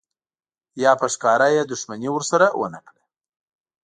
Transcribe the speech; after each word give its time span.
یا 0.83 0.91
په 0.99 1.07
ښکاره 1.13 1.47
یې 1.55 1.61
دښمني 1.71 2.09
ورسره 2.13 2.45
ونه 2.59 2.79
کړه. 2.87 3.03